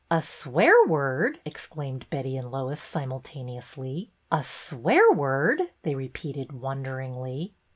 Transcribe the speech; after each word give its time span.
''A 0.09 0.23
swear 0.25 0.87
word!" 0.87 1.39
exclaimed 1.45 2.09
Betty 2.09 2.35
and 2.35 2.49
Lois, 2.49 2.81
simultaneously.'' 2.81 4.09
A 4.31 4.43
swear 4.43 5.11
word!" 5.11 5.61
they 5.83 5.93
re 5.93 6.09
peated 6.09 6.51
wonderingly. 6.53 7.53